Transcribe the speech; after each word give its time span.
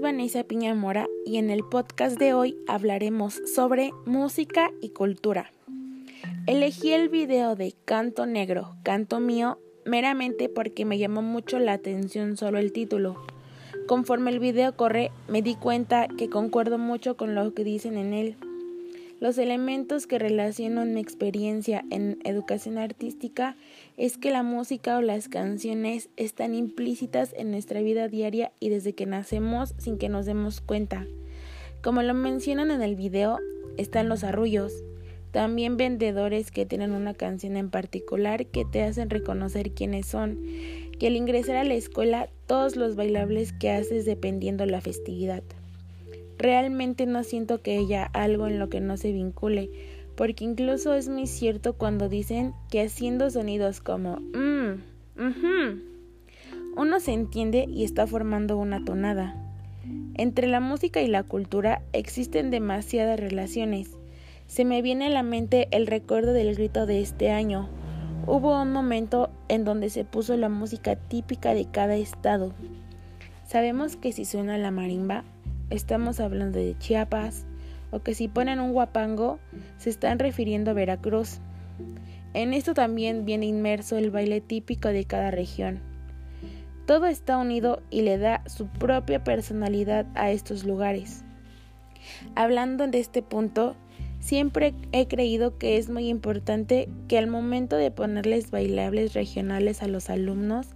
es 0.00 0.02
Vanessa 0.02 0.44
Piña 0.44 0.74
Mora 0.74 1.08
y 1.26 1.36
en 1.36 1.50
el 1.50 1.62
podcast 1.62 2.18
de 2.18 2.32
hoy 2.32 2.56
hablaremos 2.66 3.38
sobre 3.54 3.92
música 4.06 4.70
y 4.80 4.90
cultura. 4.90 5.52
Elegí 6.46 6.92
el 6.92 7.10
video 7.10 7.54
de 7.54 7.74
Canto 7.84 8.24
Negro, 8.24 8.76
Canto 8.82 9.20
Mío, 9.20 9.58
meramente 9.84 10.48
porque 10.48 10.86
me 10.86 10.96
llamó 10.96 11.20
mucho 11.20 11.58
la 11.58 11.74
atención 11.74 12.38
solo 12.38 12.58
el 12.58 12.72
título. 12.72 13.22
Conforme 13.86 14.30
el 14.30 14.38
video 14.38 14.74
corre, 14.74 15.10
me 15.28 15.42
di 15.42 15.54
cuenta 15.54 16.08
que 16.08 16.30
concuerdo 16.30 16.78
mucho 16.78 17.18
con 17.18 17.34
lo 17.34 17.52
que 17.52 17.64
dicen 17.64 17.98
en 17.98 18.14
él. 18.14 18.36
Los 19.20 19.36
elementos 19.36 20.06
que 20.06 20.18
relacionan 20.18 20.94
mi 20.94 21.00
experiencia 21.00 21.84
en 21.90 22.18
educación 22.24 22.78
artística 22.78 23.54
es 23.98 24.16
que 24.16 24.30
la 24.30 24.42
música 24.42 24.96
o 24.96 25.02
las 25.02 25.28
canciones 25.28 26.08
están 26.16 26.54
implícitas 26.54 27.34
en 27.36 27.50
nuestra 27.50 27.82
vida 27.82 28.08
diaria 28.08 28.52
y 28.60 28.70
desde 28.70 28.94
que 28.94 29.04
nacemos 29.04 29.74
sin 29.76 29.98
que 29.98 30.08
nos 30.08 30.24
demos 30.24 30.62
cuenta. 30.62 31.06
Como 31.82 32.02
lo 32.02 32.14
mencionan 32.14 32.70
en 32.70 32.80
el 32.80 32.96
video, 32.96 33.38
están 33.76 34.08
los 34.08 34.24
arrullos, 34.24 34.72
también 35.32 35.76
vendedores 35.76 36.50
que 36.50 36.64
tienen 36.64 36.92
una 36.92 37.12
canción 37.12 37.58
en 37.58 37.68
particular 37.68 38.46
que 38.46 38.64
te 38.64 38.82
hacen 38.82 39.10
reconocer 39.10 39.72
quiénes 39.72 40.06
son, 40.06 40.38
que 40.98 41.08
al 41.08 41.16
ingresar 41.16 41.56
a 41.56 41.64
la 41.64 41.74
escuela 41.74 42.30
todos 42.46 42.74
los 42.74 42.96
bailables 42.96 43.52
que 43.52 43.70
haces 43.70 44.06
dependiendo 44.06 44.64
la 44.64 44.80
festividad. 44.80 45.42
Realmente 46.40 47.04
no 47.04 47.22
siento 47.22 47.60
que 47.60 47.76
haya 47.76 48.04
algo 48.14 48.46
en 48.46 48.58
lo 48.58 48.70
que 48.70 48.80
no 48.80 48.96
se 48.96 49.12
vincule, 49.12 49.68
porque 50.16 50.44
incluso 50.44 50.94
es 50.94 51.06
muy 51.06 51.26
cierto 51.26 51.74
cuando 51.74 52.08
dicen 52.08 52.54
que 52.70 52.80
haciendo 52.80 53.28
sonidos 53.28 53.82
como 53.82 54.16
mmm, 54.16 54.80
uno 56.76 56.98
se 56.98 57.12
entiende 57.12 57.66
y 57.68 57.84
está 57.84 58.06
formando 58.06 58.56
una 58.56 58.82
tonada. 58.82 59.36
Entre 60.14 60.46
la 60.46 60.60
música 60.60 61.02
y 61.02 61.08
la 61.08 61.24
cultura 61.24 61.82
existen 61.92 62.50
demasiadas 62.50 63.20
relaciones. 63.20 63.90
Se 64.46 64.64
me 64.64 64.80
viene 64.80 65.08
a 65.08 65.10
la 65.10 65.22
mente 65.22 65.68
el 65.72 65.86
recuerdo 65.86 66.32
del 66.32 66.54
grito 66.54 66.86
de 66.86 67.02
este 67.02 67.30
año. 67.30 67.68
Hubo 68.26 68.62
un 68.62 68.72
momento 68.72 69.28
en 69.48 69.66
donde 69.66 69.90
se 69.90 70.06
puso 70.06 70.38
la 70.38 70.48
música 70.48 70.96
típica 70.96 71.52
de 71.52 71.66
cada 71.66 71.96
estado. 71.96 72.54
Sabemos 73.46 73.96
que 73.96 74.12
si 74.12 74.24
suena 74.24 74.56
la 74.56 74.70
marimba, 74.70 75.24
estamos 75.70 76.20
hablando 76.20 76.58
de 76.58 76.76
Chiapas, 76.78 77.46
o 77.90 78.00
que 78.00 78.14
si 78.14 78.28
ponen 78.28 78.60
un 78.60 78.72
guapango, 78.72 79.38
se 79.78 79.90
están 79.90 80.18
refiriendo 80.18 80.70
a 80.70 80.74
Veracruz. 80.74 81.40
En 82.34 82.52
esto 82.52 82.74
también 82.74 83.24
viene 83.24 83.46
inmerso 83.46 83.96
el 83.96 84.10
baile 84.10 84.40
típico 84.40 84.88
de 84.88 85.04
cada 85.04 85.30
región. 85.30 85.80
Todo 86.86 87.06
está 87.06 87.38
unido 87.38 87.82
y 87.90 88.02
le 88.02 88.18
da 88.18 88.42
su 88.46 88.66
propia 88.66 89.22
personalidad 89.24 90.06
a 90.14 90.30
estos 90.30 90.64
lugares. 90.64 91.24
Hablando 92.34 92.86
de 92.86 92.98
este 92.98 93.22
punto, 93.22 93.76
siempre 94.20 94.74
he 94.92 95.06
creído 95.06 95.58
que 95.58 95.76
es 95.76 95.88
muy 95.88 96.08
importante 96.08 96.88
que 97.08 97.18
al 97.18 97.26
momento 97.26 97.76
de 97.76 97.90
ponerles 97.90 98.50
bailables 98.50 99.14
regionales 99.14 99.82
a 99.82 99.88
los 99.88 100.10
alumnos, 100.10 100.68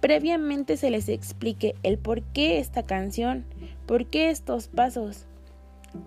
previamente 0.00 0.76
se 0.76 0.90
les 0.90 1.08
explique 1.08 1.74
el 1.82 1.98
por 1.98 2.22
qué 2.22 2.58
esta 2.58 2.84
canción, 2.84 3.44
por 3.90 4.06
qué 4.06 4.30
estos 4.30 4.68
pasos. 4.68 5.26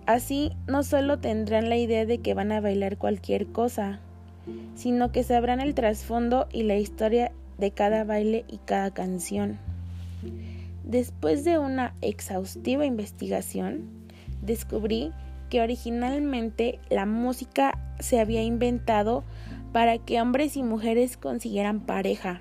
Así 0.06 0.52
no 0.66 0.84
solo 0.84 1.18
tendrán 1.18 1.68
la 1.68 1.76
idea 1.76 2.06
de 2.06 2.16
que 2.16 2.32
van 2.32 2.50
a 2.50 2.62
bailar 2.62 2.96
cualquier 2.96 3.48
cosa, 3.48 4.00
sino 4.74 5.12
que 5.12 5.22
sabrán 5.22 5.60
el 5.60 5.74
trasfondo 5.74 6.48
y 6.50 6.62
la 6.62 6.76
historia 6.76 7.30
de 7.58 7.72
cada 7.72 8.04
baile 8.04 8.46
y 8.48 8.56
cada 8.56 8.90
canción. 8.90 9.58
Después 10.82 11.44
de 11.44 11.58
una 11.58 11.92
exhaustiva 12.00 12.86
investigación, 12.86 13.90
descubrí 14.40 15.12
que 15.50 15.60
originalmente 15.60 16.78
la 16.88 17.04
música 17.04 17.78
se 18.00 18.18
había 18.18 18.42
inventado 18.42 19.24
para 19.74 19.98
que 19.98 20.22
hombres 20.22 20.56
y 20.56 20.62
mujeres 20.62 21.18
consiguieran 21.18 21.80
pareja. 21.80 22.40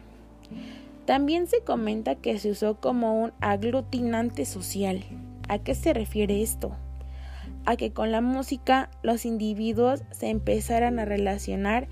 También 1.05 1.47
se 1.47 1.59
comenta 1.59 2.15
que 2.15 2.39
se 2.39 2.51
usó 2.51 2.75
como 2.75 3.21
un 3.21 3.33
aglutinante 3.41 4.45
social. 4.45 5.03
¿A 5.47 5.59
qué 5.59 5.75
se 5.75 5.93
refiere 5.93 6.41
esto? 6.41 6.75
A 7.65 7.75
que 7.75 7.91
con 7.91 8.11
la 8.11 8.21
música 8.21 8.89
los 9.03 9.25
individuos 9.25 10.03
se 10.11 10.29
empezaran 10.29 10.99
a 10.99 11.05
relacionar 11.05 11.87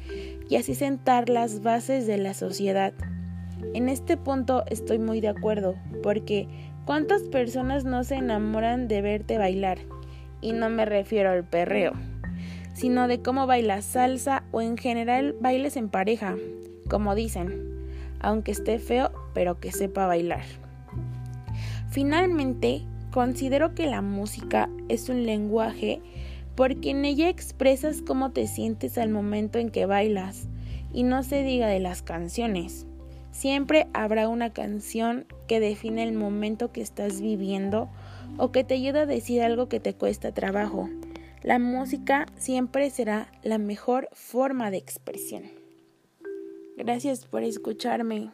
y 0.49 0.55
así 0.55 0.75
sentar 0.75 1.29
las 1.29 1.61
bases 1.61 2.07
de 2.07 2.17
la 2.17 2.33
sociedad. 2.33 2.93
En 3.73 3.89
este 3.89 4.17
punto 4.17 4.63
estoy 4.67 4.99
muy 4.99 5.21
de 5.21 5.29
acuerdo, 5.29 5.75
porque 6.03 6.47
¿cuántas 6.85 7.23
personas 7.23 7.85
no 7.85 8.03
se 8.03 8.15
enamoran 8.15 8.87
de 8.87 9.01
verte 9.01 9.37
bailar? 9.37 9.79
Y 10.41 10.53
no 10.53 10.69
me 10.69 10.85
refiero 10.85 11.29
al 11.29 11.43
perreo, 11.43 11.93
sino 12.73 13.07
de 13.07 13.21
cómo 13.21 13.47
bailas 13.47 13.85
salsa 13.85 14.43
o 14.51 14.61
en 14.61 14.77
general 14.77 15.35
bailes 15.39 15.77
en 15.77 15.89
pareja, 15.89 16.35
como 16.89 17.15
dicen 17.15 17.71
aunque 18.21 18.51
esté 18.51 18.79
feo, 18.79 19.11
pero 19.33 19.59
que 19.59 19.71
sepa 19.71 20.05
bailar. 20.05 20.43
Finalmente, 21.89 22.83
considero 23.11 23.75
que 23.75 23.87
la 23.87 24.01
música 24.01 24.69
es 24.89 25.09
un 25.09 25.25
lenguaje 25.25 26.01
porque 26.55 26.91
en 26.91 27.05
ella 27.05 27.29
expresas 27.29 28.01
cómo 28.01 28.31
te 28.31 28.47
sientes 28.47 28.97
al 28.97 29.09
momento 29.09 29.59
en 29.59 29.69
que 29.69 29.85
bailas, 29.85 30.47
y 30.93 31.03
no 31.03 31.23
se 31.23 31.43
diga 31.43 31.67
de 31.67 31.79
las 31.79 32.01
canciones. 32.01 32.85
Siempre 33.31 33.87
habrá 33.93 34.27
una 34.27 34.51
canción 34.51 35.25
que 35.47 35.59
define 35.59 36.03
el 36.03 36.13
momento 36.13 36.71
que 36.71 36.81
estás 36.81 37.21
viviendo 37.21 37.89
o 38.37 38.51
que 38.51 38.63
te 38.63 38.73
ayuda 38.73 39.01
a 39.01 39.05
decir 39.05 39.41
algo 39.41 39.69
que 39.69 39.79
te 39.79 39.93
cuesta 39.93 40.33
trabajo. 40.33 40.89
La 41.41 41.57
música 41.57 42.25
siempre 42.35 42.89
será 42.89 43.31
la 43.41 43.57
mejor 43.57 44.09
forma 44.11 44.69
de 44.69 44.77
expresión. 44.77 45.43
Gracias 46.77 47.25
por 47.25 47.43
escucharme. 47.43 48.31